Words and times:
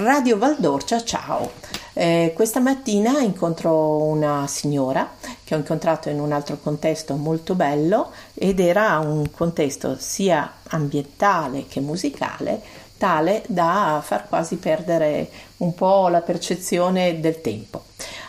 Radio 0.00 0.38
Valdorcia, 0.38 1.02
ciao. 1.02 1.50
Eh, 1.92 2.32
questa 2.32 2.60
mattina 2.60 3.18
incontro 3.18 3.96
una 4.04 4.46
signora 4.46 5.10
che 5.42 5.56
ho 5.56 5.58
incontrato 5.58 6.08
in 6.08 6.20
un 6.20 6.30
altro 6.30 6.56
contesto 6.62 7.16
molto 7.16 7.56
bello 7.56 8.12
ed 8.34 8.60
era 8.60 8.96
un 9.00 9.28
contesto 9.32 9.96
sia 9.98 10.52
ambientale 10.68 11.66
che 11.66 11.80
musicale 11.80 12.62
tale 12.96 13.42
da 13.48 14.00
far 14.04 14.28
quasi 14.28 14.54
perdere 14.54 15.28
un 15.58 15.74
po' 15.74 16.06
la 16.06 16.20
percezione 16.20 17.18
del 17.18 17.40
tempo. 17.40 17.82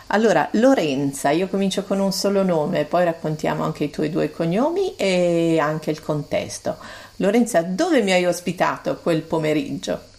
Allora, 0.08 0.48
Lorenza, 0.54 1.30
io 1.30 1.46
comincio 1.46 1.84
con 1.84 2.00
un 2.00 2.10
solo 2.10 2.42
nome, 2.42 2.84
poi 2.84 3.04
raccontiamo 3.04 3.62
anche 3.62 3.84
i 3.84 3.90
tuoi 3.90 4.10
due 4.10 4.32
cognomi 4.32 4.96
e 4.96 5.60
anche 5.60 5.92
il 5.92 6.02
contesto. 6.02 6.78
Lorenza, 7.16 7.62
dove 7.62 8.02
mi 8.02 8.10
hai 8.10 8.26
ospitato 8.26 8.96
quel 8.96 9.22
pomeriggio? 9.22 10.09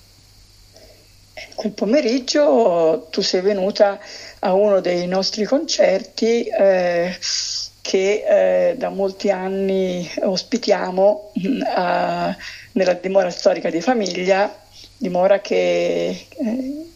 Quel 1.55 1.71
pomeriggio 1.71 3.08
tu 3.09 3.21
sei 3.21 3.41
venuta 3.41 3.99
a 4.40 4.53
uno 4.53 4.81
dei 4.81 5.08
nostri 5.08 5.45
concerti 5.45 6.44
eh, 6.44 7.16
che 7.81 8.70
eh, 8.70 8.76
da 8.77 8.90
molti 8.90 9.31
anni 9.31 10.09
ospitiamo 10.21 11.31
mm, 11.40 11.62
a, 11.66 12.35
nella 12.73 12.94
dimora 12.94 13.30
storica 13.30 13.70
di 13.70 13.81
famiglia, 13.81 14.54
dimora 14.98 15.40
che 15.40 16.27
eh, 16.30 16.90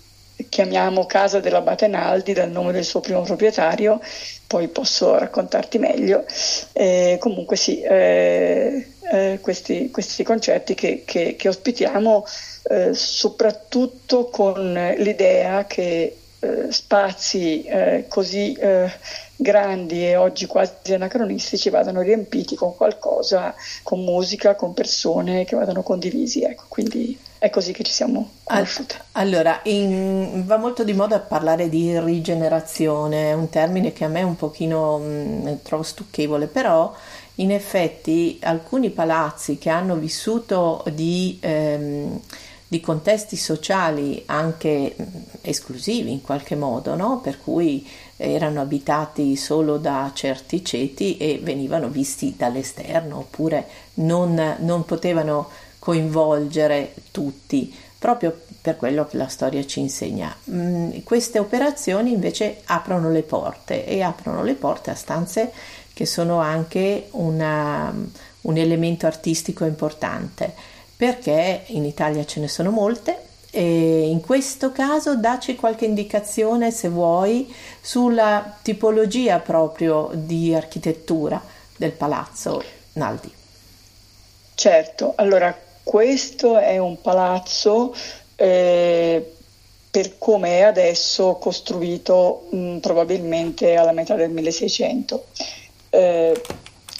chiamiamo 0.50 1.06
Casa 1.06 1.40
dell'Abate 1.40 1.88
Naldi 1.88 2.34
dal 2.34 2.52
nome 2.52 2.72
del 2.72 2.84
suo 2.84 3.00
primo 3.00 3.22
proprietario, 3.22 4.00
poi 4.48 4.68
posso 4.68 5.18
raccontarti 5.18 5.78
meglio. 5.78 6.26
Eh, 6.74 7.18
comunque 7.20 7.56
sì, 7.56 7.82
eh, 7.82 8.88
eh, 9.12 9.40
questi, 9.42 9.90
questi, 9.92 10.24
concerti 10.24 10.74
che, 10.76 11.04
che, 11.06 11.36
che 11.36 11.48
ospitiamo 11.48 12.26
eh, 12.70 12.94
soprattutto 12.94 14.26
con 14.26 14.74
l'idea 14.98 15.66
che 15.66 16.18
eh, 16.40 16.72
spazi 16.72 17.64
eh, 17.64 18.06
così 18.08 18.58
grandi 19.38 20.08
e 20.08 20.16
oggi 20.16 20.46
quasi 20.46 20.94
anacronistici 20.94 21.70
vadano 21.70 22.02
riempiti 22.02 22.56
con 22.56 22.76
qualcosa, 22.76 23.54
con 23.84 24.04
musica, 24.04 24.56
con 24.56 24.74
persone 24.74 25.46
che 25.46 25.56
vadano 25.56 25.84
condivisi. 25.84 26.44
Ecco, 26.44 26.66
quindi 26.70 27.18
è 27.38 27.50
così 27.50 27.74
che 27.74 27.84
ci 27.84 27.92
siamo 27.92 28.30
conosciute. 28.44 28.96
Allora, 29.14 29.60
in, 29.64 30.44
va 30.46 30.58
molto 30.58 30.84
di 30.84 30.94
moda 30.94 31.20
parlare 31.20 31.70
di 31.70 32.00
rigenerazione, 32.00 33.30
è 33.30 33.34
un 33.34 33.50
termine 33.50 33.94
che 33.94 34.06
a 34.06 34.08
me 34.10 34.24
un 34.24 34.36
pochino 34.36 34.98
mh, 34.98 35.04
mm, 35.04 35.54
trovo 35.64 35.84
stucchevole, 35.84 36.48
però 36.48 36.94
in 37.36 37.52
effetti 37.52 38.40
alcuni 38.42 38.90
palazzi 38.90 39.58
che 39.58 39.70
hanno 39.70 39.96
vissuto 39.96 40.84
di... 40.94 41.38
Ehm, 41.42 42.22
di 42.68 42.82
contesti 42.82 43.36
sociali 43.36 44.24
anche 44.26 44.96
mm, 45.00 45.06
esclusivi 45.42 46.12
in 46.12 46.22
qualche 46.22 46.56
modo, 46.56 46.96
no? 46.96 47.20
per 47.22 47.40
cui 47.40 47.88
erano 48.18 48.62
abitati 48.62 49.36
solo 49.36 49.78
da 49.78 50.12
certi 50.14 50.64
ceti 50.64 51.18
e 51.18 51.40
venivano 51.42 51.90
visti 51.90 52.34
dall'esterno 52.36 53.20
oppure 53.20 53.68
non, 53.96 54.56
non 54.60 54.84
potevano 54.84 55.50
coinvolgere 55.86 56.96
tutti, 57.12 57.72
proprio 58.00 58.36
per 58.60 58.76
quello 58.76 59.06
che 59.06 59.18
la 59.18 59.28
storia 59.28 59.64
ci 59.68 59.82
insegna. 59.82 60.36
Mm, 60.50 61.02
queste 61.04 61.38
operazioni 61.38 62.12
invece 62.12 62.62
aprono 62.66 63.12
le 63.12 63.22
porte 63.22 63.86
e 63.86 64.02
aprono 64.02 64.42
le 64.42 64.56
porte 64.56 64.90
a 64.90 64.96
stanze 64.96 65.52
che 65.94 66.08
sono 66.08 66.40
anche 66.40 67.10
una, 67.12 67.94
un 68.42 68.58
elemento 68.58 69.06
artistico 69.06 69.64
importante, 69.64 70.52
perché 70.98 71.66
in 71.68 71.86
Italia 71.86 72.26
ce 72.26 72.40
ne 72.40 72.48
sono 72.48 72.72
molte 72.72 73.20
e 73.52 74.08
in 74.10 74.22
questo 74.22 74.72
caso 74.72 75.16
dacci 75.16 75.54
qualche 75.56 75.86
indicazione 75.86 76.72
se 76.72 76.90
vuoi 76.90 77.54
sulla 77.80 78.58
tipologia 78.64 79.38
proprio 79.38 80.10
di 80.14 80.52
architettura 80.56 81.40
del 81.78 81.92
palazzo 81.92 82.64
Naldi. 82.94 83.32
Certo, 84.56 85.14
allora 85.18 85.56
questo 85.86 86.58
è 86.58 86.80
un 86.80 87.00
palazzo 87.00 87.96
eh, 88.36 89.34
per 89.92 90.18
come 90.18 90.58
è 90.58 90.62
adesso 90.64 91.36
costruito 91.36 92.48
mh, 92.50 92.78
probabilmente 92.80 93.76
alla 93.76 93.92
metà 93.92 94.16
del 94.16 94.32
1600. 94.32 95.26
Eh, 95.92 96.42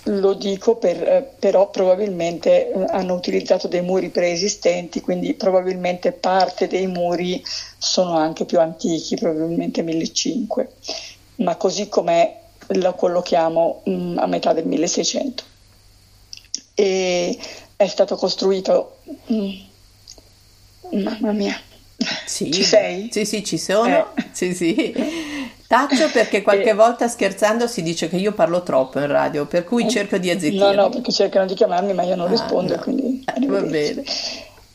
lo 0.04 0.34
dico 0.36 0.76
per, 0.76 1.02
eh, 1.02 1.30
però 1.40 1.72
probabilmente 1.72 2.72
eh, 2.72 2.86
hanno 2.90 3.16
utilizzato 3.16 3.68
dei 3.68 3.82
muri 3.82 4.10
preesistenti, 4.10 5.02
quindi 5.02 5.34
probabilmente 5.34 6.12
parte 6.12 6.68
dei 6.68 6.86
muri 6.86 7.44
sono 7.78 8.16
anche 8.16 8.46
più 8.46 8.60
antichi, 8.60 9.16
probabilmente 9.16 9.82
1500, 9.82 10.68
ma 11.38 11.56
così 11.56 11.90
com'è 11.90 12.40
lo 12.68 12.94
collochiamo 12.94 13.82
mh, 13.84 14.18
a 14.20 14.28
metà 14.28 14.54
del 14.54 14.68
1600. 14.68 15.44
E 16.76 17.38
è 17.76 17.88
stato 17.88 18.16
costruito. 18.16 18.98
Mm, 19.32 19.52
mamma 21.04 21.32
mia. 21.32 21.60
Sì, 22.26 22.52
ci 22.52 22.64
sei? 22.64 23.10
Sì, 23.12 23.26
sì, 23.26 23.44
ci 23.44 23.58
sono. 23.58 24.16
Eh. 24.16 24.24
Sì, 24.32 24.54
sì. 24.54 24.94
Taccio 25.68 26.10
perché 26.12 26.42
qualche 26.42 26.70
e... 26.70 26.74
volta 26.74 27.08
scherzando 27.08 27.68
si 27.68 27.82
dice 27.82 28.08
che 28.08 28.18
io 28.18 28.34
parlo 28.34 28.62
troppo 28.64 29.00
in 29.00 29.08
radio, 29.08 29.46
per 29.46 29.64
cui 29.64 29.90
cerco 29.90 30.18
di 30.18 30.30
azzittire. 30.30 30.76
No, 30.76 30.84
no, 30.84 30.90
perché 30.90 31.12
cercano 31.12 31.46
di 31.46 31.54
chiamarmi, 31.54 31.94
ma 31.94 32.04
io 32.04 32.16
non 32.16 32.28
ah, 32.28 32.32
rispondo, 32.32 32.76
no. 32.76 32.82
quindi... 32.82 33.24
Eh, 33.26 33.46
va 33.48 33.62
bene. 33.62 34.04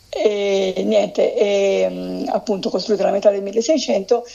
E 0.09 0.83
niente, 0.84 1.37
e, 1.37 1.87
mm, 1.89 2.28
appunto 2.28 2.71
costruito 2.71 3.03
alla 3.03 3.12
metà 3.12 3.31
del 3.31 3.43
1600, 3.43 4.27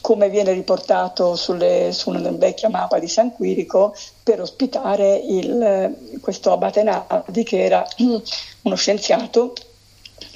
come 0.00 0.30
viene 0.30 0.52
riportato 0.52 1.36
sulle, 1.36 1.92
su 1.92 2.10
una 2.10 2.30
vecchia 2.30 2.68
mappa 2.68 2.98
di 2.98 3.08
San 3.08 3.32
Quirico, 3.32 3.94
per 4.22 4.40
ospitare 4.40 5.16
il, 5.16 6.18
questo 6.20 6.52
abate 6.52 6.82
Nardi 6.82 7.42
che 7.42 7.62
era 7.62 7.86
uno 8.62 8.74
scienziato, 8.76 9.54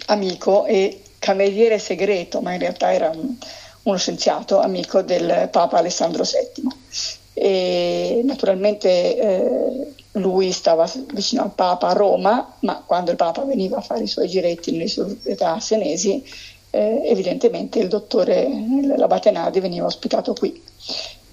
amico 0.06 0.64
e 0.66 1.02
cameriere 1.18 1.78
segreto, 1.78 2.40
ma 2.40 2.52
in 2.52 2.58
realtà 2.58 2.92
era 2.92 3.10
un, 3.10 3.34
uno 3.84 3.96
scienziato 3.96 4.60
amico 4.60 5.02
del 5.02 5.48
Papa 5.50 5.78
Alessandro 5.78 6.24
VII. 6.24 7.12
E 7.36 8.20
naturalmente 8.24 9.18
eh, 9.18 9.92
lui 10.12 10.52
stava 10.52 10.88
vicino 11.12 11.42
al 11.42 11.52
Papa 11.52 11.88
a 11.88 11.92
Roma, 11.92 12.56
ma 12.60 12.82
quando 12.86 13.10
il 13.10 13.16
Papa 13.16 13.42
veniva 13.44 13.78
a 13.78 13.82
fare 13.82 14.04
i 14.04 14.08
suoi 14.08 14.28
giretti 14.28 14.70
nelle 14.70 14.86
sue 14.86 15.16
età 15.24 15.58
senesi, 15.58 16.22
eh, 16.74 17.02
evidentemente 17.04 17.78
il 17.78 17.88
dottore 17.88 18.48
Labatenadi 18.96 19.60
veniva 19.60 19.86
ospitato 19.86 20.34
qui 20.34 20.60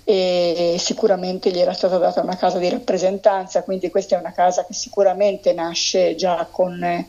e 0.03 0.75
sicuramente 0.77 1.51
gli 1.51 1.59
era 1.59 1.73
stata 1.73 1.97
data 1.97 2.21
una 2.21 2.35
casa 2.35 2.57
di 2.57 2.69
rappresentanza, 2.69 3.63
quindi 3.63 3.89
questa 3.89 4.15
è 4.15 4.19
una 4.19 4.33
casa 4.33 4.65
che 4.65 4.73
sicuramente 4.73 5.53
nasce 5.53 6.15
già 6.15 6.47
con, 6.49 7.05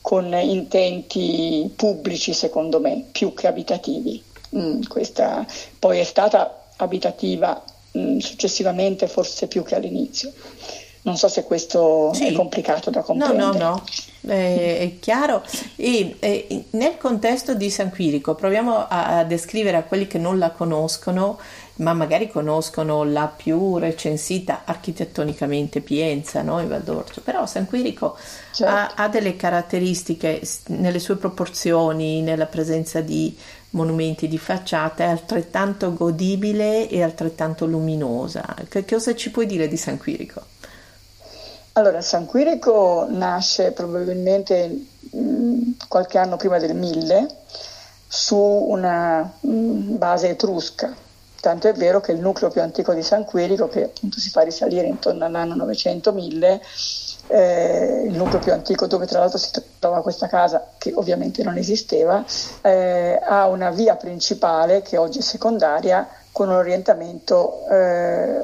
con 0.00 0.34
intenti 0.34 1.72
pubblici, 1.74 2.32
secondo 2.32 2.80
me, 2.80 3.04
più 3.10 3.32
che 3.32 3.46
abitativi. 3.46 4.22
Mm, 4.56 4.82
questa 4.88 5.46
poi 5.78 6.00
è 6.00 6.04
stata 6.04 6.64
abitativa 6.76 7.62
mm, 7.96 8.18
successivamente, 8.18 9.06
forse 9.06 9.46
più 9.46 9.62
che 9.62 9.76
all'inizio. 9.76 10.32
Non 11.02 11.16
so 11.16 11.28
se 11.28 11.44
questo 11.44 12.12
sì. 12.12 12.26
è 12.26 12.32
complicato 12.32 12.90
da 12.90 13.02
comprendere. 13.02 13.42
No, 13.42 13.52
no, 13.52 13.58
no, 13.58 13.84
è, 14.26 14.78
è 14.80 14.98
chiaro. 15.00 15.42
E, 15.76 16.16
e, 16.18 16.64
nel 16.70 16.96
contesto 16.96 17.54
di 17.54 17.70
San 17.70 17.90
Quirico, 17.90 18.34
proviamo 18.34 18.86
a, 18.88 19.18
a, 19.18 19.24
descrivere 19.24 19.76
a 19.76 19.82
quelli 19.82 20.06
che 20.06 20.18
non 20.18 20.38
la 20.38 20.50
conoscono, 20.50 21.38
ma 21.76 21.92
magari 21.94 22.28
conoscono 22.28 23.02
la 23.04 23.32
più 23.34 23.78
recensita 23.78 24.62
architettonicamente 24.64 25.80
Pienza, 25.80 26.42
no? 26.42 26.60
in 26.60 26.68
Valdorcio. 26.68 27.20
Però 27.22 27.46
San 27.46 27.66
Quirico 27.66 28.16
certo. 28.52 28.72
ha, 28.72 28.92
ha 28.94 29.08
delle 29.08 29.36
caratteristiche 29.36 30.40
nelle 30.66 30.98
sue 30.98 31.16
proporzioni, 31.16 32.22
nella 32.22 32.46
presenza 32.46 33.00
di 33.00 33.36
monumenti 33.70 34.28
di 34.28 34.38
facciata, 34.38 35.04
è 35.04 35.08
altrettanto 35.08 35.94
godibile 35.94 36.88
e 36.88 37.02
altrettanto 37.02 37.66
luminosa. 37.66 38.54
Che 38.68 38.84
cosa 38.84 39.14
ci 39.14 39.30
puoi 39.30 39.46
dire 39.46 39.66
di 39.66 39.76
San 39.76 39.98
Quirico? 39.98 40.51
Allora, 41.74 42.02
San 42.02 42.26
Quirico 42.26 43.06
nasce 43.08 43.72
probabilmente 43.72 44.88
mm, 45.16 45.70
qualche 45.88 46.18
anno 46.18 46.36
prima 46.36 46.58
del 46.58 46.74
1000 46.74 47.26
su 48.06 48.36
una 48.36 49.38
mm, 49.46 49.96
base 49.96 50.28
etrusca, 50.28 50.94
tanto 51.40 51.68
è 51.68 51.72
vero 51.72 52.02
che 52.02 52.12
il 52.12 52.20
nucleo 52.20 52.50
più 52.50 52.60
antico 52.60 52.92
di 52.92 53.02
San 53.02 53.24
Quirico, 53.24 53.68
che 53.68 53.84
appunto 53.84 54.20
si 54.20 54.28
fa 54.28 54.42
risalire 54.42 54.86
intorno 54.86 55.24
all'anno 55.24 55.54
900-1000, 55.64 56.60
eh, 57.28 58.04
il 58.06 58.16
nucleo 58.18 58.40
più 58.40 58.52
antico 58.52 58.86
dove 58.86 59.06
tra 59.06 59.20
l'altro 59.20 59.38
si 59.38 59.50
trova 59.78 60.02
questa 60.02 60.26
casa 60.26 60.72
che 60.76 60.92
ovviamente 60.94 61.42
non 61.42 61.56
esisteva, 61.56 62.22
eh, 62.60 63.18
ha 63.18 63.46
una 63.46 63.70
via 63.70 63.96
principale 63.96 64.82
che 64.82 64.98
oggi 64.98 65.20
è 65.20 65.22
secondaria 65.22 66.06
con 66.32 66.50
un 66.50 66.56
orientamento 66.56 67.66
eh, 67.70 68.42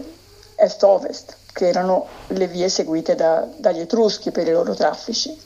est-ovest 0.56 1.37
che 1.58 1.66
erano 1.66 2.06
le 2.28 2.46
vie 2.46 2.68
seguite 2.68 3.16
da, 3.16 3.44
dagli 3.56 3.80
Etruschi 3.80 4.30
per 4.30 4.46
i 4.46 4.52
loro 4.52 4.74
traffici. 4.74 5.36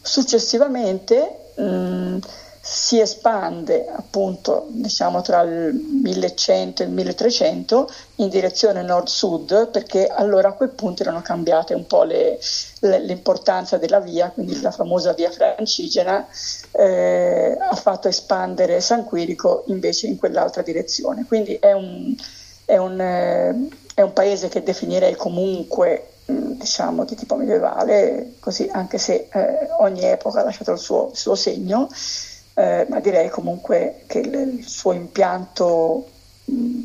Successivamente 0.00 1.50
mh, 1.56 2.18
si 2.60 3.00
espande 3.00 3.88
appunto 3.88 4.68
diciamo 4.68 5.20
tra 5.20 5.40
il 5.42 5.74
1100 5.74 6.84
e 6.84 6.86
il 6.86 6.92
1300 6.92 7.90
in 8.16 8.28
direzione 8.28 8.82
nord-sud 8.82 9.70
perché 9.70 10.06
allora 10.06 10.50
a 10.50 10.52
quel 10.52 10.70
punto 10.70 11.02
erano 11.02 11.22
cambiate 11.22 11.74
un 11.74 11.88
po' 11.88 12.04
le, 12.04 12.38
le, 12.78 13.00
l'importanza 13.00 13.76
della 13.76 13.98
via, 13.98 14.30
quindi 14.30 14.60
la 14.60 14.70
famosa 14.70 15.12
via 15.12 15.32
francigena 15.32 16.24
eh, 16.70 17.56
ha 17.58 17.74
fatto 17.74 18.06
espandere 18.06 18.80
San 18.80 19.04
Quirico 19.04 19.64
invece 19.66 20.06
in 20.06 20.16
quell'altra 20.16 20.62
direzione. 20.62 21.24
Quindi 21.26 21.56
è 21.56 21.72
un, 21.72 22.14
è 22.64 22.76
un, 22.76 23.00
eh, 23.00 23.68
è 23.94 24.00
un 24.00 24.12
paese 24.12 24.48
che 24.48 24.62
definirei 24.62 25.14
comunque 25.14 26.08
diciamo 26.26 27.04
di 27.04 27.14
tipo 27.14 27.36
medievale, 27.36 28.34
così 28.40 28.68
anche 28.72 28.98
se 28.98 29.28
eh, 29.30 29.68
ogni 29.78 30.04
epoca 30.04 30.40
ha 30.40 30.44
lasciato 30.44 30.72
il 30.72 30.78
suo, 30.78 31.10
il 31.10 31.16
suo 31.16 31.34
segno, 31.34 31.88
eh, 32.54 32.86
ma 32.88 33.00
direi 33.00 33.28
comunque 33.28 34.04
che 34.06 34.20
il, 34.20 34.34
il 34.34 34.66
suo 34.66 34.92
impianto 34.92 36.06
mh, 36.44 36.80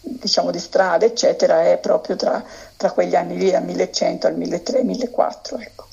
diciamo 0.00 0.50
di 0.50 0.58
strade 0.58 1.06
eccetera 1.06 1.62
è 1.62 1.78
proprio 1.78 2.16
tra, 2.16 2.44
tra, 2.76 2.90
quegli 2.90 3.14
anni 3.14 3.36
lì 3.36 3.50
dal 3.50 3.64
1100 3.64 4.26
al 4.26 4.36
1300-1400 4.36 5.60
ecco. 5.60 5.86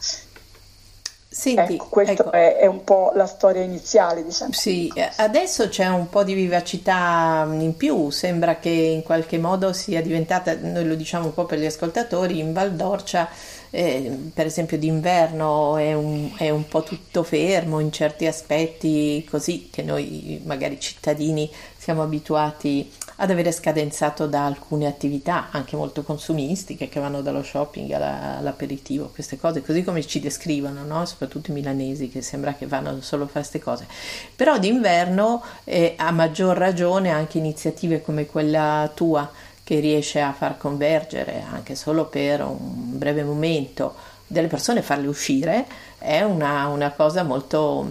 Senti, 1.31 1.75
ecco, 1.75 1.85
questa 1.89 2.13
ecco. 2.13 2.31
è, 2.31 2.55
è, 2.55 2.65
un 2.65 2.83
po' 2.83 3.11
la 3.13 3.27
storia 3.27 3.61
iniziale 3.61 4.23
di 4.23 4.31
San 4.31 4.51
Sì, 4.51 4.91
adesso 5.17 5.69
c'è 5.69 5.87
un 5.87 6.09
po' 6.09 6.23
di 6.23 6.33
vivacità 6.33 7.47
in 7.51 7.77
più, 7.77 8.09
sembra 8.09 8.57
che 8.57 8.69
in 8.69 9.03
qualche 9.03 9.37
modo 9.37 9.71
sia 9.71 10.01
diventata, 10.01 10.55
noi 10.59 10.87
lo 10.87 10.95
diciamo 10.95 11.25
un 11.25 11.33
po' 11.35 11.45
per 11.45 11.59
gli 11.59 11.65
ascoltatori, 11.65 12.39
in 12.39 12.51
Val 12.51 12.73
d'Orcia 12.73 13.29
eh, 13.71 14.31
per 14.33 14.47
esempio 14.47 14.77
d'inverno 14.77 15.77
è 15.77 15.93
un, 15.93 16.31
è 16.35 16.49
un, 16.49 16.67
po' 16.67 16.81
tutto 16.81 17.21
fermo 17.21 17.79
in 17.79 17.91
certi 17.91 18.25
aspetti, 18.25 19.25
così 19.29 19.69
che 19.71 19.83
noi 19.83 20.41
magari 20.43 20.79
cittadini 20.79 21.49
siamo 21.77 22.01
abituati 22.01 22.91
ad 23.21 23.31
avere 23.31 23.51
scadenzato 23.51 24.27
da 24.27 24.45
alcune 24.45 24.87
attività 24.87 25.49
anche 25.51 25.75
molto 25.75 26.03
consumistiche 26.03 26.87
che 26.87 27.01
vanno 27.01 27.21
dallo 27.21 27.43
shopping 27.43 27.91
alla, 27.91 28.37
all'aperitivo, 28.37 29.09
queste 29.13 29.37
cose, 29.37 29.61
così 29.61 29.83
come 29.83 30.05
ci 30.05 30.21
descrivono, 30.21 30.83
no? 30.85 31.05
soprattutto 31.05 31.51
i 31.51 31.53
milanesi 31.53 32.07
che 32.07 32.21
sembra 32.21 32.53
che 32.53 32.65
vanno 32.65 33.01
solo 33.01 33.23
a 33.23 33.27
fare 33.27 33.39
queste 33.39 33.59
cose. 33.59 33.87
Però 34.35 34.57
d'inverno 34.57 35.43
eh, 35.65 35.95
a 35.97 36.11
maggior 36.11 36.55
ragione 36.55 37.09
anche 37.09 37.37
iniziative 37.37 38.01
come 38.01 38.25
quella 38.25 38.89
tua 38.93 39.29
che 39.63 39.79
riesce 39.79 40.21
a 40.21 40.31
far 40.31 40.57
convergere 40.57 41.43
anche 41.51 41.75
solo 41.75 42.05
per 42.05 42.41
un 42.41 42.97
breve 42.97 43.23
momento 43.23 43.95
delle 44.25 44.47
persone, 44.47 44.81
farle 44.81 45.07
uscire, 45.07 45.65
è 45.97 46.21
una, 46.21 46.67
una 46.67 46.91
cosa 46.91 47.23
molto, 47.23 47.85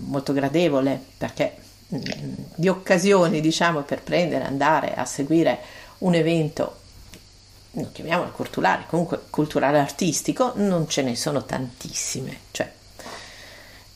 molto 0.00 0.32
gradevole 0.34 1.00
perché 1.16 1.56
mm, 1.58 1.65
di 1.88 2.68
occasioni 2.68 3.40
diciamo 3.40 3.82
per 3.82 4.02
prendere, 4.02 4.44
andare 4.44 4.94
a 4.94 5.04
seguire 5.04 5.58
un 5.98 6.14
evento 6.14 6.84
non 7.76 7.92
chiamiamolo 7.92 8.30
culturale, 8.30 8.84
comunque 8.88 9.20
culturale 9.30 9.78
artistico, 9.78 10.52
non 10.56 10.88
ce 10.88 11.02
ne 11.02 11.14
sono 11.14 11.44
tantissime, 11.44 12.38
cioè, 12.50 12.70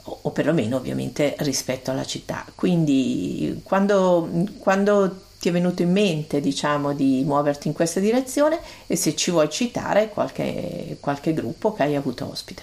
o, 0.03 0.19
o 0.23 0.31
perlomeno 0.31 0.77
ovviamente 0.77 1.35
rispetto 1.39 1.91
alla 1.91 2.05
città. 2.05 2.45
Quindi 2.55 3.61
quando, 3.65 4.29
quando 4.59 5.29
ti 5.39 5.49
è 5.49 5.53
venuto 5.53 5.83
in 5.83 5.93
mente, 5.93 6.41
diciamo, 6.41 6.93
di 6.93 7.23
muoverti 7.25 7.69
in 7.69 7.75
questa 7.75 8.01
direzione 8.01 8.61
e 8.87 8.97
se 8.97 9.17
ci 9.17 9.31
vuoi 9.31 9.49
citare 9.49 10.11
qualche, 10.11 10.99
qualche 11.01 11.33
gruppo 11.33 11.73
che 11.73 11.83
hai 11.83 11.97
avuto 11.97 12.29
ospite. 12.31 12.63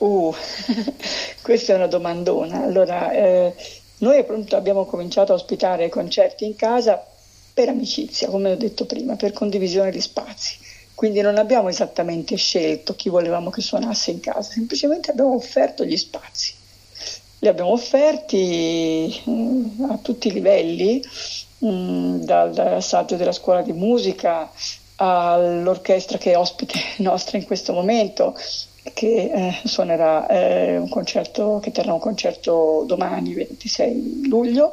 Uh, 0.00 0.34
questa 1.42 1.72
è 1.72 1.76
una 1.76 1.86
domandona. 1.86 2.62
Allora, 2.62 3.10
eh, 3.12 3.54
noi 3.98 4.18
appunto 4.18 4.56
abbiamo 4.56 4.84
cominciato 4.84 5.32
a 5.32 5.36
ospitare 5.36 5.88
concerti 5.88 6.44
in 6.44 6.56
casa 6.56 7.04
per 7.54 7.68
amicizia, 7.68 8.28
come 8.28 8.52
ho 8.52 8.56
detto 8.56 8.86
prima, 8.86 9.16
per 9.16 9.32
condivisione 9.32 9.90
di 9.90 10.00
spazi. 10.00 10.56
Quindi 10.94 11.20
non 11.20 11.38
abbiamo 11.38 11.68
esattamente 11.68 12.36
scelto 12.36 12.94
chi 12.94 13.08
volevamo 13.08 13.50
che 13.50 13.62
suonasse 13.62 14.10
in 14.10 14.20
casa, 14.20 14.52
semplicemente 14.52 15.10
abbiamo 15.10 15.34
offerto 15.34 15.84
gli 15.84 15.96
spazi 15.96 16.58
li 17.40 17.48
abbiamo 17.48 17.70
offerti 17.70 19.22
mm, 19.28 19.90
a 19.90 19.98
tutti 19.98 20.28
i 20.28 20.32
livelli, 20.32 21.02
mm, 21.64 22.20
dal 22.20 22.82
saggio 22.82 23.16
della 23.16 23.32
scuola 23.32 23.62
di 23.62 23.72
musica 23.72 24.50
all'orchestra 24.96 26.18
che 26.18 26.32
è 26.32 26.36
ospite 26.36 26.78
nostra 26.98 27.38
in 27.38 27.46
questo 27.46 27.72
momento, 27.72 28.36
che 28.94 29.30
eh, 29.32 29.54
suonerà 29.64 30.26
eh, 30.26 30.76
un 30.78 30.88
concerto, 30.88 31.58
che 31.62 31.70
terrà 31.70 31.92
un 31.92 32.00
concerto 32.00 32.84
domani, 32.86 33.34
26 33.34 34.28
luglio. 34.28 34.70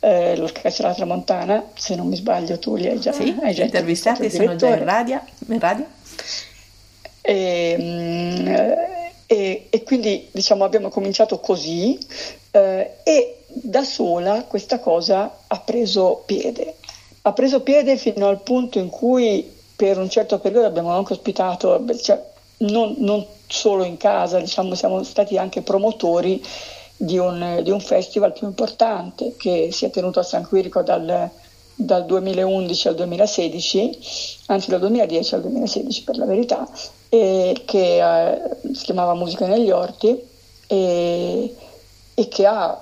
Eh, 0.00 0.36
l'orchestra 0.36 0.92
Tramontana, 0.92 1.70
se 1.74 1.94
non 1.94 2.08
mi 2.08 2.16
sbaglio, 2.16 2.58
tu 2.58 2.76
li 2.76 2.88
hai 2.88 3.00
già, 3.00 3.12
sì, 3.12 3.34
hai 3.40 3.54
già 3.54 3.64
intervistati, 3.64 4.28
sono 4.30 4.54
già 4.56 4.68
in 4.68 4.84
radio. 4.84 5.20
In 5.48 5.58
radio. 5.58 5.86
E, 7.22 7.76
mh, 7.78 7.82
mm, 7.82 8.46
e, 9.26 9.66
e 9.70 9.82
quindi 9.82 10.28
diciamo, 10.30 10.64
abbiamo 10.64 10.90
cominciato 10.90 11.38
così 11.40 11.98
eh, 12.50 12.96
e 13.02 13.38
da 13.46 13.82
sola 13.82 14.44
questa 14.44 14.78
cosa 14.78 15.38
ha 15.46 15.60
preso 15.60 16.22
piede. 16.26 16.76
Ha 17.22 17.32
preso 17.32 17.62
piede 17.62 17.96
fino 17.96 18.28
al 18.28 18.42
punto 18.42 18.78
in 18.78 18.90
cui 18.90 19.50
per 19.74 19.98
un 19.98 20.10
certo 20.10 20.38
periodo 20.38 20.66
abbiamo 20.66 20.90
anche 20.90 21.14
ospitato, 21.14 21.82
cioè, 22.00 22.22
non, 22.58 22.94
non, 22.98 23.24
solo 23.46 23.84
in 23.84 23.96
casa, 23.96 24.38
diciamo, 24.38 24.74
siamo 24.74 25.02
stati 25.02 25.38
anche 25.38 25.62
promotori 25.62 26.42
di 26.96 27.18
un, 27.18 27.60
di 27.62 27.70
un, 27.70 27.80
festival 27.80 28.32
più 28.32 28.46
importante 28.46 29.34
che 29.36 29.70
si 29.72 29.84
è 29.84 29.90
tenuto 29.90 30.20
a 30.20 30.22
San 30.22 30.46
Quirico 30.46 30.82
dal, 30.82 31.28
dal 31.74 32.06
2011 32.06 32.88
al 32.88 32.94
2016, 32.94 33.98
anzi 34.46 34.70
dal 34.70 34.80
2010 34.80 35.34
al 35.34 35.40
2016 35.42 36.04
per 36.04 36.16
la 36.16 36.24
verità, 36.24 36.68
che 37.08 37.62
eh, 37.74 38.40
si 38.72 38.84
chiamava 38.84 39.14
Musica 39.14 39.46
negli 39.46 39.70
Orti 39.70 40.20
e, 40.66 41.54
e, 42.14 42.28
che 42.28 42.46
ha, 42.46 42.80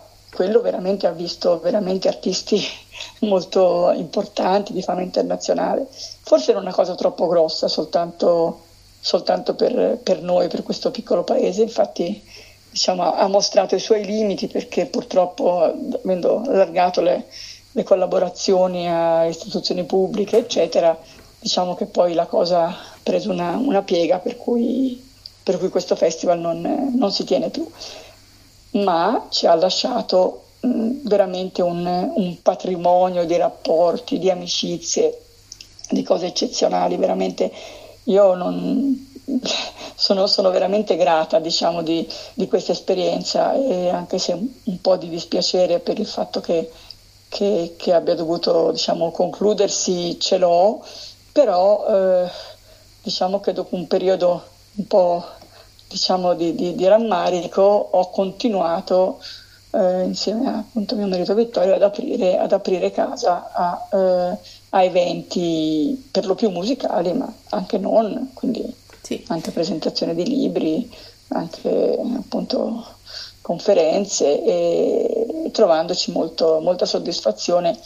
veramente 0.63 1.07
ha 1.07 1.13
visto 1.13 1.61
veramente 1.61 2.09
artisti 2.09 2.63
molto 3.21 3.93
importanti 3.95 4.73
di 4.73 4.83
fama 4.83 5.03
internazionale. 5.03 5.87
Forse 5.91 6.51
era 6.51 6.61
una 6.61 6.73
cosa 6.73 6.95
troppo 6.95 7.27
grossa 7.27 7.69
soltanto, 7.69 8.61
soltanto 9.05 9.57
per, 9.57 9.99
per, 10.01 10.23
noi, 10.23 10.47
per 10.47 10.63
questo 10.63 10.93
piccolo 10.93 11.25
paese, 11.25 11.63
infatti 11.63 12.23
diciamo, 12.71 13.15
ha 13.15 13.27
mostrato 13.27 13.75
i 13.75 13.81
suoi 13.81 14.05
limiti 14.05 14.47
perché 14.47 14.87
purtroppo 14.87 15.61
avendo 15.61 16.43
allargato 16.47 17.01
le, 17.01 17.27
le 17.73 17.83
collaborazioni 17.83 18.89
a 18.89 19.25
istituzioni 19.25 19.83
pubbliche, 19.83 20.39
eccetera, 20.39 20.97
diciamo 21.41 21.75
che 21.75 21.87
poi 21.87 22.15
la 22.15 22.27
cosa 22.27 22.73
preso 23.03 23.33
una, 23.33 23.57
una 23.57 23.83
piega 23.83 24.19
per 24.19 24.37
cui, 24.37 25.05
per 25.43 25.59
cui, 25.59 25.69
questo 25.69 25.97
festival 25.97 26.39
non, 26.39 26.95
non, 26.97 27.11
si 27.11 27.25
tiene 27.25 27.51
più, 27.51 27.69
ma 28.75 29.27
ci 29.31 29.47
ha 29.47 29.55
lasciato 29.57 30.45
mh, 30.61 31.09
veramente 31.09 31.61
un, 31.61 31.85
un, 32.15 32.41
patrimonio 32.41 33.25
di 33.25 33.37
rapporti, 33.37 34.21
di 34.21 34.31
amicizie, 34.31 35.21
di 35.91 36.05
cose 36.05 36.27
eccezionali, 36.27 36.97
veramente 36.97 37.51
io 38.05 38.35
non, 38.35 39.11
sono, 39.95 40.27
sono, 40.27 40.51
veramente 40.51 40.97
grata 40.97 41.39
diciamo, 41.39 41.83
di, 41.83 42.07
di, 42.35 42.49
questa 42.49 42.73
esperienza 42.73 43.55
e 43.55 43.89
anche 43.89 44.19
se 44.19 44.33
un, 44.33 44.81
po' 44.81 44.97
di 44.97 45.09
dispiacere 45.09 45.79
per 45.79 45.99
il 45.99 46.07
fatto 46.07 46.41
che, 46.41 46.71
che, 47.29 47.75
che 47.77 47.93
abbia 47.93 48.15
dovuto 48.15 48.71
diciamo, 48.73 49.11
concludersi 49.11 50.19
ce 50.19 50.39
l'ho, 50.39 50.85
però 51.31 51.87
eh, 51.87 52.31
diciamo 53.03 53.41
che 53.41 53.53
dopo 53.53 53.77
un 53.77 53.87
periodo 53.87 54.43
un 54.75 54.87
po' 54.87 55.25
diciamo 55.89 56.35
di, 56.35 56.55
di, 56.55 56.75
di 56.75 56.87
rammarico 56.87 57.61
ho 57.63 58.09
continuato 58.11 59.21
eh, 59.73 60.03
insieme 60.03 60.49
a 60.49 60.59
appunto 60.59 60.97
mio 60.97 61.07
marito 61.07 61.35
Vittorio 61.35 61.75
ad 61.75 61.83
aprire, 61.83 62.39
ad 62.39 62.53
aprire 62.53 62.91
casa 62.91 63.51
a, 63.53 63.89
eh, 63.93 64.39
a, 64.75 64.83
eventi 64.83 66.09
per 66.11 66.27
lo 66.27 66.35
più 66.35 66.51
musicali 66.51 67.13
ma 67.13 67.33
anche 67.51 67.79
non, 67.79 68.31
quindi 68.35 68.75
sì. 69.03 69.23
anche 69.29 69.51
presentazione 69.51 70.15
di 70.15 70.27
libri, 70.27 70.91
anche 71.29 71.99
appunto 72.17 72.85
conferenze 73.41 74.43
e, 74.43 75.51
trovandoci 75.53 76.13
molto, 76.13 76.61
molta 76.61 76.87
soddisfazione. 76.87 77.79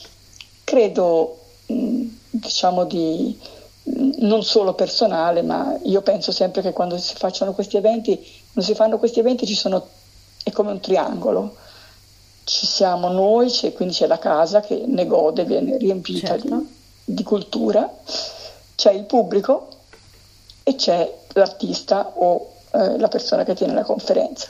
Credo 0.63 1.39
diciamo 1.67 2.85
di 2.85 3.37
non 4.19 4.43
solo 4.43 4.75
personale, 4.75 5.43
ma 5.43 5.79
io 5.83 6.03
penso 6.03 6.33
sempre 6.33 6.63
che 6.63 6.73
quando 6.73 6.99
si 6.99 7.15
facciano 7.17 7.53
questi 7.53 7.77
eventi, 7.77 8.17
quando 8.53 8.71
si 8.71 8.75
fanno 8.75 8.99
questi 8.99 9.21
eventi 9.21 9.47
ci 9.47 9.55
sono, 9.55 9.87
è 10.43 10.51
come 10.51 10.73
un 10.73 10.81
triangolo. 10.81 11.57
Ci 12.45 12.67
siamo 12.67 13.09
noi, 13.09 13.49
c'è, 13.49 13.73
quindi 13.73 13.95
c'è 13.95 14.07
la 14.07 14.19
casa 14.19 14.61
che 14.61 14.85
ne 14.87 15.07
gode, 15.07 15.45
viene 15.45 15.77
riempita 15.79 16.29
certo. 16.29 16.57
di, 16.57 16.76
di 17.09 17.23
cultura, 17.23 17.89
c'è 18.75 18.93
il 18.93 19.05
pubblico 19.05 19.69
e 20.65 20.75
c'è 20.75 21.11
l'artista 21.35 22.13
o 22.17 22.51
eh, 22.73 22.99
la 22.99 23.09
persona 23.09 23.45
che 23.45 23.55
tiene 23.55 23.73
la 23.73 23.85
conferenza. 23.85 24.49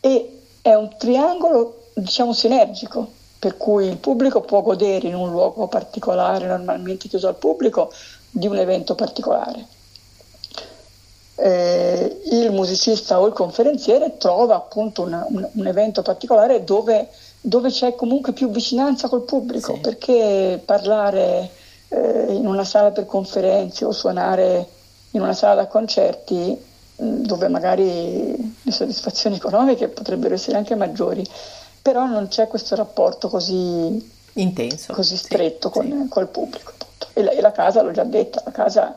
E 0.00 0.42
è 0.60 0.74
un 0.74 0.94
triangolo 0.98 1.84
diciamo 1.94 2.34
sinergico, 2.34 3.10
per 3.38 3.56
cui 3.56 3.86
il 3.86 3.96
pubblico 3.96 4.42
può 4.42 4.60
godere 4.60 5.08
in 5.08 5.14
un 5.14 5.30
luogo 5.30 5.66
particolare, 5.66 6.46
normalmente 6.46 7.08
chiuso 7.08 7.28
al 7.28 7.36
pubblico, 7.36 7.90
di 8.30 8.46
un 8.46 8.58
evento 8.58 8.94
particolare. 8.94 9.66
Eh, 11.36 12.20
il 12.32 12.50
musicista 12.50 13.20
o 13.20 13.26
il 13.26 13.32
conferenziere 13.32 14.16
trova 14.18 14.56
appunto 14.56 15.02
una, 15.02 15.24
un, 15.28 15.48
un, 15.52 15.66
evento 15.68 16.02
particolare 16.02 16.64
dove, 16.64 17.08
dove, 17.40 17.70
c'è 17.70 17.94
comunque 17.94 18.32
più 18.32 18.50
vicinanza 18.50 19.08
col 19.08 19.22
pubblico, 19.22 19.74
sì. 19.74 19.80
perché 19.80 20.60
parlare 20.64 21.48
eh, 21.88 22.26
in 22.32 22.46
una 22.46 22.64
sala 22.64 22.90
per 22.90 23.06
conferenze 23.06 23.84
o 23.84 23.92
suonare 23.92 24.66
in 25.12 25.22
una 25.22 25.32
sala 25.32 25.54
da 25.54 25.66
concerti 25.66 26.56
mm, 27.02 27.24
dove 27.24 27.48
magari 27.48 28.56
le 28.62 28.72
soddisfazioni 28.72 29.36
economiche 29.40 29.88
potrebbero 29.88 30.34
essere 30.34 30.56
anche 30.56 30.74
maggiori, 30.74 31.26
però 31.80 32.06
non 32.06 32.28
c'è 32.28 32.48
questo 32.48 32.74
rapporto 32.74 33.28
così 33.28 34.16
intenso, 34.34 34.92
così 34.92 35.16
stretto 35.16 35.68
sì, 35.68 35.78
con, 35.78 36.02
sì. 36.02 36.08
col 36.08 36.28
pubblico. 36.28 36.72
E 37.12 37.22
la, 37.22 37.30
e 37.30 37.40
la, 37.40 37.52
casa, 37.52 37.82
l'ho 37.82 37.90
già 37.90 38.04
detto, 38.04 38.40
la 38.44 38.52
casa, 38.52 38.94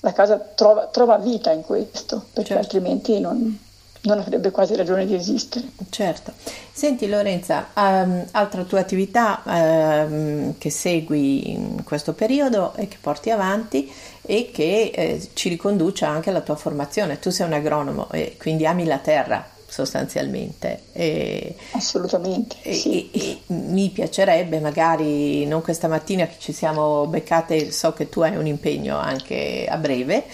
la 0.00 0.12
casa 0.12 0.38
trova, 0.38 0.86
trova, 0.86 1.18
vita 1.18 1.52
in 1.52 1.62
questo, 1.62 2.24
perché 2.32 2.54
certo. 2.54 2.62
altrimenti 2.64 3.20
non, 3.20 3.56
non, 4.02 4.18
avrebbe 4.18 4.50
quasi 4.50 4.74
ragione 4.76 5.06
di 5.06 5.14
esistere. 5.14 5.66
Certo. 5.90 6.32
Senti 6.72 7.08
Lorenza, 7.08 7.68
um, 7.74 8.24
altra 8.32 8.64
tua 8.64 8.80
attività 8.80 9.42
um, 9.44 10.54
che 10.58 10.70
segui 10.70 11.50
in 11.50 11.84
questo 11.84 12.12
periodo 12.12 12.74
e 12.74 12.88
che 12.88 12.96
porti 13.00 13.30
avanti 13.30 13.90
e 14.22 14.50
che 14.52 14.90
eh, 14.94 15.28
ci 15.34 15.48
riconduce 15.48 16.04
anche 16.04 16.30
alla 16.30 16.40
tua 16.40 16.56
formazione. 16.56 17.18
Tu 17.18 17.30
sei 17.30 17.46
un 17.46 17.52
agronomo 17.52 18.10
e 18.10 18.36
quindi 18.38 18.66
ami 18.66 18.84
la 18.84 18.98
terra 18.98 19.46
sostanzialmente. 19.72 20.82
E, 20.92 21.54
Assolutamente. 21.70 22.56
E, 22.60 22.74
sì. 22.74 23.10
e, 23.10 23.40
mi 23.46 23.88
piacerebbe, 23.88 24.60
magari 24.60 25.46
non 25.46 25.62
questa 25.62 25.88
mattina 25.88 26.26
che 26.26 26.34
ci 26.38 26.52
siamo 26.52 27.06
beccate, 27.06 27.72
so 27.72 27.94
che 27.94 28.10
tu 28.10 28.20
hai 28.20 28.36
un 28.36 28.46
impegno 28.46 28.98
anche 28.98 29.66
a 29.66 29.78
breve, 29.78 30.24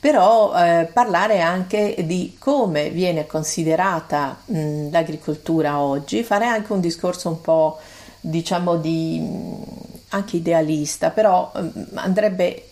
però 0.00 0.54
eh, 0.56 0.88
parlare 0.90 1.42
anche 1.42 1.94
di 2.06 2.36
come 2.38 2.88
viene 2.88 3.26
considerata 3.26 4.40
mh, 4.46 4.90
l'agricoltura 4.90 5.78
oggi, 5.78 6.22
fare 6.22 6.46
anche 6.46 6.72
un 6.72 6.80
discorso 6.80 7.28
un 7.28 7.42
po' 7.42 7.78
diciamo 8.18 8.76
di 8.76 9.22
anche 10.08 10.36
idealista, 10.38 11.10
però 11.10 11.52
mh, 11.54 11.68
andrebbe 11.96 12.64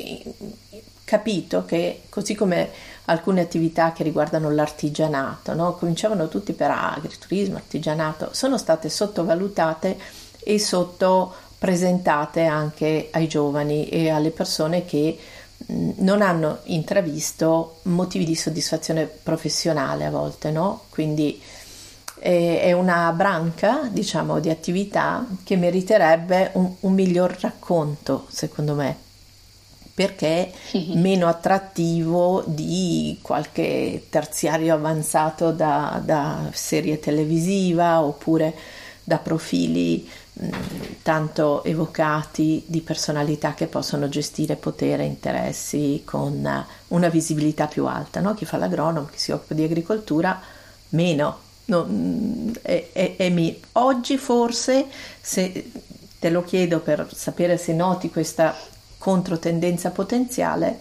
capito 1.05 1.67
che 1.67 2.05
così 2.09 2.35
come 2.35 2.71
alcune 3.07 3.41
attività 3.41 3.93
che 3.93 4.03
riguardano 4.03 4.51
l'artigianato, 4.51 5.55
no? 5.55 5.75
cominciavano 5.75 6.29
tutti 6.29 6.53
per 6.53 6.71
agriturismo, 6.71 7.57
artigianato, 7.57 8.31
sono 8.33 8.57
state 8.57 8.89
sottovalutate 8.89 9.99
e 10.41 10.59
sottopresentate 10.59 12.45
anche 12.45 13.09
ai 13.13 13.29
giovani 13.29 13.89
e 13.89 14.09
alle 14.11 14.31
persone 14.31 14.85
che 14.85 15.19
non 15.67 16.21
hanno 16.21 16.59
intravisto 16.65 17.77
motivi 17.83 18.25
di 18.25 18.35
soddisfazione 18.35 19.07
professionale 19.07 20.05
a 20.05 20.11
volte, 20.11 20.51
no? 20.51 20.83
Quindi 20.91 21.41
è 22.19 22.73
una 22.73 23.13
branca, 23.13 23.89
diciamo, 23.91 24.41
di 24.41 24.49
attività 24.49 25.27
che 25.43 25.57
meriterebbe 25.57 26.51
un, 26.55 26.75
un 26.81 26.93
miglior 26.95 27.37
racconto, 27.39 28.27
secondo 28.29 28.75
me 28.75 29.04
perché 29.95 30.53
mm-hmm. 30.77 31.01
meno 31.01 31.29
attrattivo 31.29 32.43
di 32.47 33.19
qualche 33.23 34.07
terziario 34.11 34.75
avanzato 34.75 35.53
da, 35.53 36.03
da 36.05 36.51
serie 36.53 36.99
televisiva 36.99 38.03
oppure 38.03 38.55
da 39.05 39.19
profili 39.19 40.09
mh, 40.33 40.49
tanto 41.03 41.63
evocati 41.63 42.65
di 42.67 42.81
personalità 42.81 43.55
che 43.55 43.67
possono 43.67 44.09
gestire 44.09 44.57
potere 44.57 45.05
e 45.05 45.07
interessi 45.07 46.03
con 46.05 46.65
una 46.89 47.09
visibilità 47.09 47.69
più 47.69 47.87
alta. 47.87 48.21
No? 48.21 48.35
Chi 48.35 48.45
fa 48.45 48.57
l'agronomo, 48.57 49.07
chi 49.07 49.19
si 49.19 49.31
occupa 49.31 49.55
di 49.55 49.63
agricoltura, 49.63 50.41
meno. 50.91 51.43
No, 51.67 51.87
è, 52.61 52.89
è, 52.93 53.17
è 53.17 53.57
Oggi 53.73 54.19
forse, 54.19 54.87
se 55.21 55.71
te 56.19 56.31
lo 56.31 56.43
chiedo 56.43 56.81
per 56.81 57.09
sapere 57.15 57.57
se 57.57 57.73
noti 57.73 58.11
questa 58.11 58.55
controtendenza 59.05 59.91
potenziale, 59.91 60.79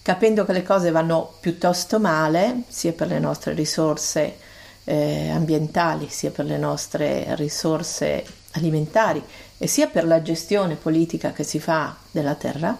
capendo 0.00 0.46
che 0.46 0.54
le 0.54 0.62
cose 0.62 0.90
vanno 0.90 1.34
piuttosto 1.40 2.00
male, 2.00 2.62
sia 2.68 2.94
per 2.94 3.08
le 3.08 3.18
nostre 3.18 3.52
risorse 3.52 4.38
eh, 4.84 5.28
ambientali, 5.28 6.08
sia 6.08 6.30
per 6.30 6.46
le 6.46 6.56
nostre 6.56 7.34
risorse 7.36 8.24
alimentari 8.52 9.22
e 9.58 9.66
sia 9.66 9.88
per 9.88 10.06
la 10.06 10.22
gestione 10.22 10.76
politica 10.76 11.32
che 11.32 11.42
si 11.42 11.60
fa 11.60 11.94
della 12.10 12.34
terra, 12.34 12.74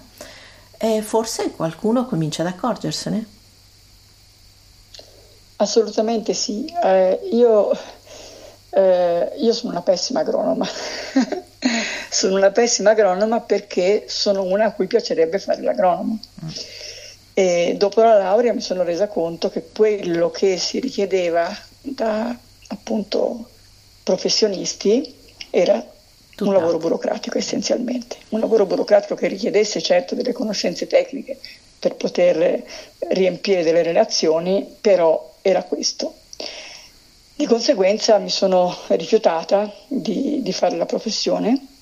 e 0.78 1.02
forse 1.02 1.50
qualcuno 1.50 2.06
comincia 2.06 2.40
ad 2.40 2.48
accorgersene. 2.48 3.26
Assolutamente 5.56 6.32
sì. 6.32 6.72
Eh, 6.82 7.20
io, 7.32 7.70
eh, 8.70 9.32
io 9.36 9.52
sono 9.52 9.72
una 9.72 9.82
pessima 9.82 10.20
agronoma. 10.20 10.66
sono 12.16 12.36
una 12.36 12.50
pessima 12.50 12.92
agronoma 12.92 13.40
perché 13.40 14.04
sono 14.08 14.42
una 14.42 14.66
a 14.66 14.72
cui 14.72 14.86
piacerebbe 14.86 15.38
fare 15.38 15.60
l'agronomo. 15.60 16.18
Mm. 16.42 16.48
E 17.34 17.74
dopo 17.76 18.00
la 18.00 18.16
laurea 18.16 18.54
mi 18.54 18.62
sono 18.62 18.82
resa 18.82 19.06
conto 19.06 19.50
che 19.50 19.64
quello 19.74 20.30
che 20.30 20.56
si 20.56 20.80
richiedeva 20.80 21.54
da 21.82 22.34
appunto 22.68 23.50
professionisti 24.02 25.14
era 25.50 25.74
Tutt'altro. 25.74 26.46
un 26.46 26.52
lavoro 26.54 26.78
burocratico 26.78 27.36
essenzialmente, 27.36 28.16
un 28.30 28.40
lavoro 28.40 28.64
burocratico 28.64 29.14
che 29.14 29.28
richiedesse 29.28 29.82
certo 29.82 30.14
delle 30.14 30.32
conoscenze 30.32 30.86
tecniche 30.86 31.38
per 31.78 31.96
poter 31.96 32.64
riempire 33.08 33.62
delle 33.62 33.82
relazioni, 33.82 34.66
però 34.80 35.34
era 35.42 35.62
questo. 35.64 36.14
Di 37.34 37.44
conseguenza 37.44 38.16
mi 38.16 38.30
sono 38.30 38.74
rifiutata 38.88 39.70
di, 39.86 40.40
di 40.40 40.52
fare 40.54 40.76
la 40.76 40.86
professione 40.86 41.74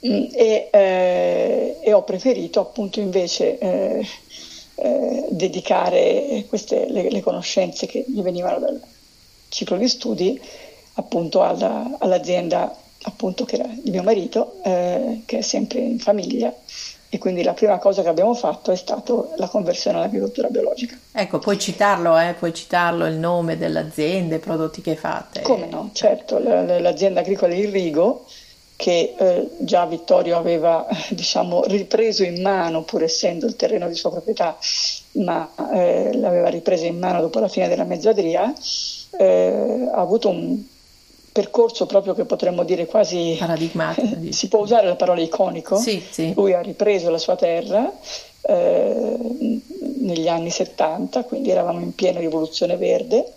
e, 0.00 0.68
eh, 0.70 1.76
e, 1.80 1.92
ho 1.92 2.02
preferito 2.02 2.60
appunto 2.60 3.00
invece 3.00 3.58
eh, 3.58 4.06
eh, 4.76 5.26
dedicare 5.28 6.46
queste, 6.48 6.86
le, 6.88 7.10
le, 7.10 7.20
conoscenze 7.20 7.86
che 7.86 8.04
mi 8.08 8.22
venivano 8.22 8.58
dal 8.58 8.80
ciclo 9.48 9.76
di 9.76 9.88
studi 9.88 10.40
appunto 10.94 11.42
alla, 11.42 11.96
all'azienda 11.98 12.74
appunto 13.02 13.44
che 13.44 13.56
era 13.56 13.68
di 13.68 13.90
mio 13.90 14.02
marito 14.02 14.56
eh, 14.62 15.20
che 15.26 15.38
è 15.38 15.42
sempre 15.42 15.80
in 15.80 15.98
famiglia 15.98 16.54
e 17.12 17.18
quindi 17.18 17.42
la 17.42 17.54
prima 17.54 17.78
cosa 17.78 18.02
che 18.02 18.08
abbiamo 18.08 18.34
fatto 18.34 18.70
è 18.70 18.76
stato 18.76 19.32
la 19.36 19.48
conversione 19.48 19.98
all'agricoltura 19.98 20.46
biologica. 20.46 20.96
Ecco, 21.10 21.40
puoi 21.40 21.58
citarlo, 21.58 22.16
eh? 22.16 22.34
puoi 22.38 22.54
citarlo 22.54 23.04
il 23.04 23.16
nome 23.16 23.58
dell'azienda, 23.58 24.36
i 24.36 24.38
prodotti 24.38 24.80
che 24.80 24.94
fate. 24.94 25.42
Come 25.42 25.66
no, 25.66 25.90
certo, 25.92 26.38
l'azienda 26.38 27.18
agricola 27.18 27.52
Irrigo 27.52 28.26
che 28.80 29.14
eh, 29.14 29.48
già 29.58 29.84
Vittorio 29.84 30.38
aveva 30.38 30.86
diciamo, 31.10 31.64
ripreso 31.64 32.24
in 32.24 32.40
mano, 32.40 32.82
pur 32.82 33.02
essendo 33.02 33.44
il 33.44 33.54
terreno 33.54 33.86
di 33.86 33.94
sua 33.94 34.10
proprietà, 34.10 34.56
ma 35.12 35.50
eh, 35.74 36.14
l'aveva 36.14 36.48
ripreso 36.48 36.86
in 36.86 36.98
mano 36.98 37.20
dopo 37.20 37.40
la 37.40 37.48
fine 37.48 37.68
della 37.68 37.84
mezzadria, 37.84 38.50
eh, 39.18 39.86
ha 39.92 40.00
avuto 40.00 40.30
un 40.30 40.62
percorso 41.30 41.84
proprio 41.84 42.14
che 42.14 42.24
potremmo 42.24 42.64
dire 42.64 42.86
quasi 42.86 43.36
paradigmatico. 43.38 44.16
si 44.32 44.48
può 44.48 44.60
usare 44.60 44.86
la 44.86 44.96
parola 44.96 45.20
iconico. 45.20 45.76
Sì, 45.76 46.02
sì. 46.08 46.32
Lui 46.34 46.54
ha 46.54 46.62
ripreso 46.62 47.10
la 47.10 47.18
sua 47.18 47.36
terra 47.36 47.92
eh, 48.40 49.16
negli 49.98 50.26
anni 50.26 50.48
70, 50.48 51.24
quindi 51.24 51.50
eravamo 51.50 51.80
in 51.80 51.94
piena 51.94 52.18
rivoluzione 52.18 52.78
verde. 52.78 53.30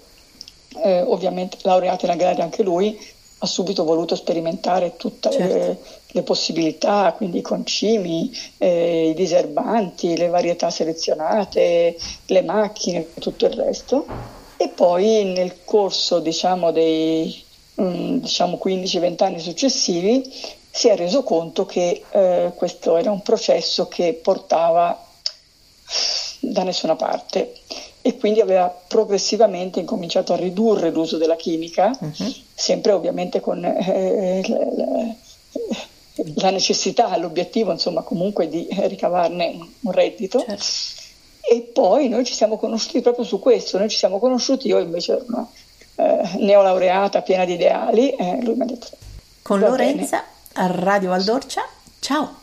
Eh, 0.86 1.02
ovviamente 1.02 1.58
laureato 1.64 2.06
in 2.06 2.12
agraria 2.12 2.46
anche 2.46 2.64
lui, 2.64 2.98
ha 3.44 3.46
subito 3.46 3.84
voluto 3.84 4.16
sperimentare 4.16 4.96
tutte 4.96 5.30
certo. 5.30 5.54
le, 5.54 5.78
le, 6.08 6.22
possibilità, 6.24 7.14
quindi 7.16 7.40
i 7.40 7.42
concimi, 7.42 8.32
eh, 8.58 9.10
i 9.10 9.14
diserbanti, 9.14 10.16
le 10.16 10.30
varietà 10.30 10.70
selezionate, 10.70 11.98
le 12.28 12.42
macchine 12.42 13.00
e 13.00 13.14
tutto 13.20 13.46
il 13.46 13.52
resto. 13.52 14.06
E 14.56 14.70
poi 14.70 15.26
nel 15.26 15.66
corso 15.66 16.20
diciamo, 16.20 16.72
dei 16.72 17.44
mm, 17.82 18.20
diciamo 18.20 18.58
15-20 18.64 19.24
anni 19.24 19.40
successivi 19.40 20.24
si 20.72 20.88
è 20.88 20.96
reso 20.96 21.24
conto 21.24 21.66
che 21.66 22.02
eh, 22.10 22.54
questo 22.56 22.96
era 22.96 23.12
un 23.12 23.22
processo 23.22 23.90
che 23.90 24.14
portava 24.14 25.06
da 26.40 26.64
nessuna 26.64 26.96
parte 26.96 27.54
e 28.06 28.18
quindi 28.18 28.42
aveva 28.42 28.68
progressivamente 28.68 29.80
incominciato 29.80 30.34
a 30.34 30.36
ridurre 30.36 30.92
l'uso 30.92 31.18
della 31.18 31.38
chimica, 31.38 31.98
uh-huh. 31.98 32.34
sempre 32.54 32.92
ovviamente 32.92 33.40
con 33.40 33.64
eh, 33.64 34.44
la, 34.46 35.16
la, 36.36 36.50
necessità, 36.50 37.16
l'obiettivo 37.16 37.72
insomma 37.72 38.02
comunque 38.02 38.50
di 38.50 38.68
ricavarne 38.70 39.58
un 39.80 39.92
reddito. 39.94 40.40
Certo. 40.40 40.66
E 41.50 41.62
poi 41.62 42.10
noi 42.10 42.26
ci 42.26 42.34
siamo 42.34 42.58
conosciuti 42.58 43.00
proprio 43.00 43.24
su 43.24 43.40
questo, 43.40 43.78
noi 43.78 43.88
ci 43.90 43.98
siamo 43.98 44.20
conosciuti, 44.20 44.68
io 44.68 44.80
invece 44.80 45.14
ero 45.14 45.26
una 45.30 45.48
eh, 45.96 46.30
neolaureata 46.40 47.22
piena 47.22 47.46
di 47.46 47.54
ideali, 47.54 48.10
eh, 48.12 48.40
lui 48.42 48.56
mi 48.56 48.64
ha 48.64 48.66
detto... 48.66 48.88
Con 49.42 49.60
Lorenza, 49.60 50.26
a 50.54 50.68
Radio 50.68 51.10
Valdorcia, 51.10 51.66
ciao! 52.00 52.42